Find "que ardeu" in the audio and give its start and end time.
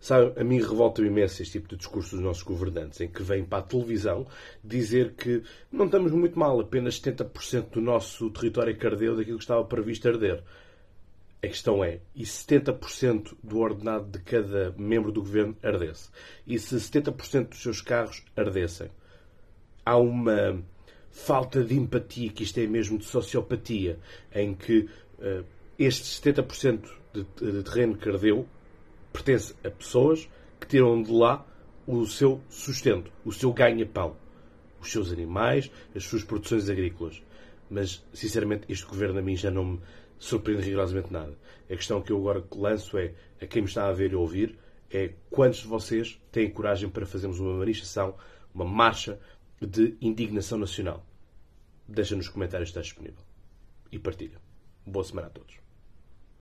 8.74-9.14, 27.98-28.46